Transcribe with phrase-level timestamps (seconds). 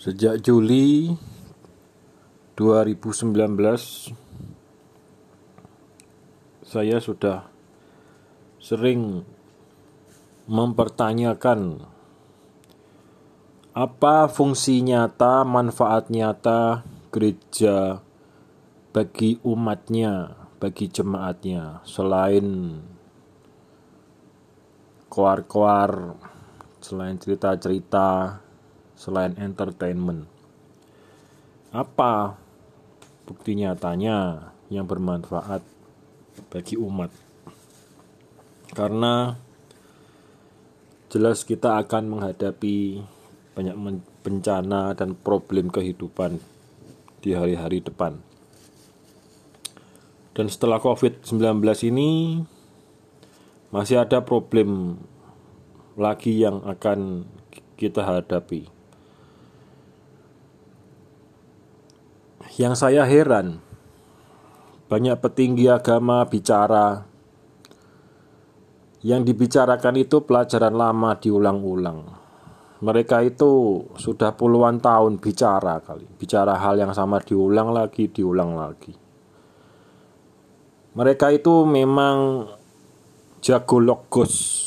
[0.00, 1.12] Sejak Juli
[2.56, 3.36] 2019
[6.64, 7.44] saya sudah
[8.56, 9.28] sering
[10.48, 11.84] mempertanyakan
[13.76, 16.80] apa fungsi nyata, manfaat nyata
[17.12, 18.00] gereja
[18.96, 22.80] bagi umatnya, bagi jemaatnya selain
[25.12, 26.16] koar-koar,
[26.80, 28.40] selain cerita-cerita
[29.00, 30.28] selain entertainment.
[31.72, 32.36] Apa
[33.24, 35.64] bukti nyatanya yang bermanfaat
[36.52, 37.08] bagi umat?
[38.76, 39.40] Karena
[41.08, 43.00] jelas kita akan menghadapi
[43.56, 46.36] banyak bencana dan problem kehidupan
[47.24, 48.20] di hari-hari depan.
[50.36, 52.40] Dan setelah COVID-19 ini
[53.72, 55.00] masih ada problem
[55.96, 57.24] lagi yang akan
[57.74, 58.79] kita hadapi
[62.58, 63.62] Yang saya heran,
[64.90, 67.06] banyak petinggi agama bicara
[69.06, 72.10] yang dibicarakan itu pelajaran lama diulang-ulang.
[72.80, 78.98] Mereka itu sudah puluhan tahun bicara kali, bicara hal yang sama diulang lagi, diulang lagi.
[80.90, 82.50] Mereka itu memang
[83.38, 84.66] jago logos.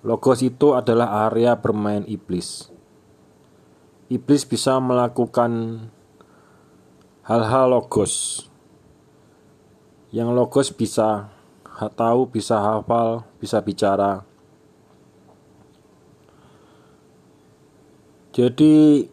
[0.00, 2.72] Logos itu adalah area bermain iblis.
[4.08, 5.52] Iblis bisa melakukan
[7.22, 8.46] hal-hal logos
[10.10, 11.30] yang logos bisa
[11.96, 14.26] tahu, bisa hafal, bisa bicara.
[18.32, 19.06] Jadi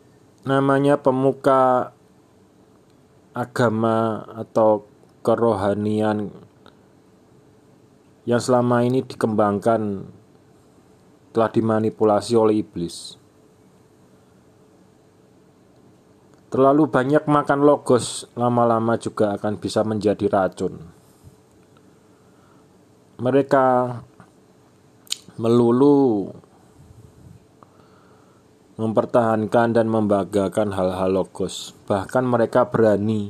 [0.44, 1.94] namanya pemuka
[3.32, 4.88] agama atau
[5.22, 6.34] kerohanian
[8.26, 10.08] yang selama ini dikembangkan
[11.32, 13.16] telah dimanipulasi oleh iblis.
[16.50, 20.82] Terlalu banyak makan logos lama-lama juga akan bisa menjadi racun.
[23.22, 23.66] Mereka
[25.38, 26.34] melulu
[28.82, 31.78] mempertahankan dan membanggakan hal-hal logos.
[31.86, 33.30] Bahkan mereka berani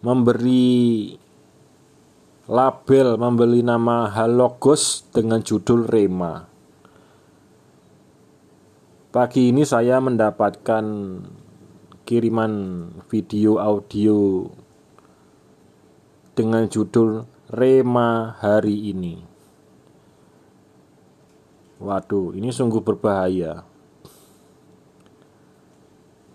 [0.00, 1.12] memberi
[2.46, 6.46] label, membeli nama hal logos dengan judul Rema.
[9.10, 10.84] Pagi ini saya mendapatkan
[12.06, 14.46] kiriman video audio
[16.38, 19.26] dengan judul Rema hari ini.
[21.82, 23.66] Waduh, ini sungguh berbahaya.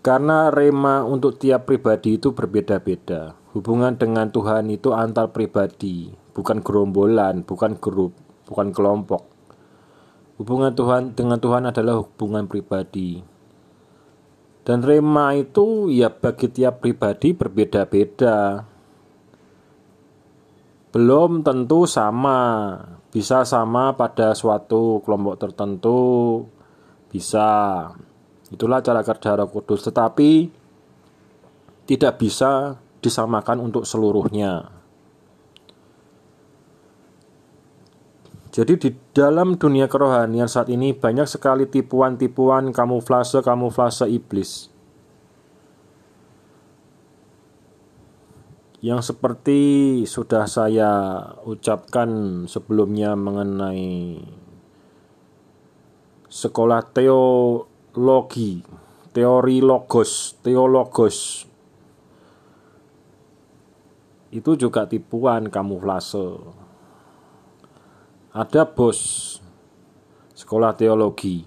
[0.04, 3.32] Karena rema untuk tiap pribadi itu berbeda-beda.
[3.56, 8.12] Hubungan dengan Tuhan itu antar pribadi, bukan gerombolan, bukan grup,
[8.44, 9.24] bukan kelompok.
[10.36, 13.31] Hubungan Tuhan dengan Tuhan adalah hubungan pribadi.
[14.62, 18.62] Dan rema itu ya bagi tiap pribadi berbeda-beda.
[20.92, 22.76] Belum tentu sama,
[23.12, 26.00] bisa sama pada suatu kelompok tertentu,
[27.12, 27.48] bisa.
[28.52, 30.52] Itulah cara kerja Roh Kudus, tetapi
[31.88, 34.71] tidak bisa disamakan untuk seluruhnya.
[38.52, 44.68] Jadi di dalam dunia kerohanian saat ini banyak sekali tipuan-tipuan kamuflase-kamuflase iblis.
[48.84, 49.60] Yang seperti
[50.04, 50.90] sudah saya
[51.48, 54.20] ucapkan sebelumnya mengenai
[56.28, 58.60] sekolah teologi,
[59.16, 61.48] teori logos, teologos.
[64.28, 66.60] Itu juga tipuan kamuflase
[68.32, 69.36] ada bos
[70.32, 71.44] sekolah teologi.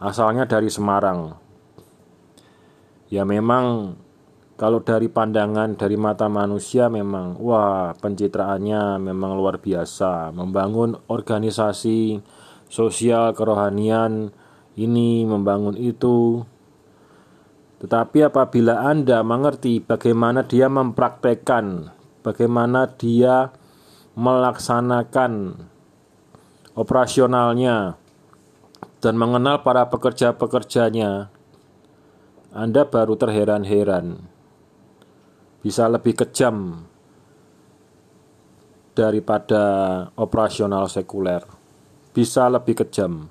[0.00, 1.36] Asalnya dari Semarang.
[3.12, 3.94] Ya memang
[4.56, 10.32] kalau dari pandangan dari mata manusia memang wah pencitraannya memang luar biasa.
[10.32, 12.24] Membangun organisasi
[12.72, 14.32] sosial kerohanian
[14.80, 16.40] ini membangun itu.
[17.84, 21.92] Tetapi apabila Anda mengerti bagaimana dia mempraktekkan
[22.24, 23.52] bagaimana dia
[24.12, 25.56] melaksanakan
[26.76, 27.96] operasionalnya
[29.02, 31.32] dan mengenal para pekerja-pekerjanya,
[32.54, 34.30] Anda baru terheran-heran.
[35.62, 36.86] Bisa lebih kejam
[38.92, 39.64] daripada
[40.18, 41.42] operasional sekuler.
[42.12, 43.30] Bisa lebih kejam.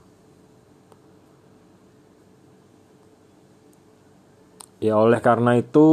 [4.81, 5.87] Ya oleh karena itu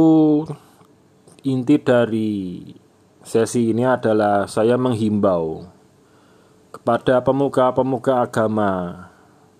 [1.45, 2.31] inti dari
[3.29, 5.61] Sesi ini adalah saya menghimbau
[6.73, 9.05] kepada pemuka-pemuka agama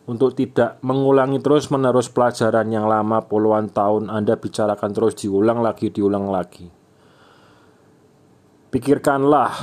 [0.10, 6.34] untuk tidak mengulangi terus-menerus pelajaran yang lama puluhan tahun Anda bicarakan terus diulang lagi, diulang
[6.34, 6.66] lagi.
[8.74, 9.54] Pikirkanlah,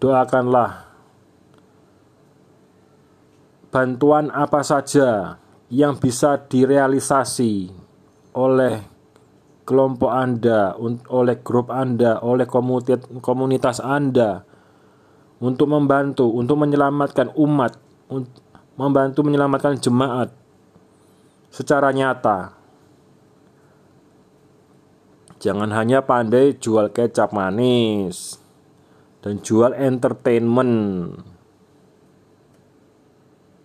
[0.00, 0.88] doakanlah
[3.68, 5.36] bantuan apa saja
[5.68, 7.68] yang bisa direalisasi
[8.32, 8.91] oleh
[9.62, 10.74] kelompok Anda,
[11.08, 12.46] oleh grup Anda, oleh
[13.22, 14.42] komunitas Anda
[15.42, 17.78] untuk membantu, untuk menyelamatkan umat,
[18.78, 20.30] membantu menyelamatkan jemaat
[21.50, 22.58] secara nyata.
[25.42, 28.38] Jangan hanya pandai jual kecap manis
[29.26, 31.18] dan jual entertainment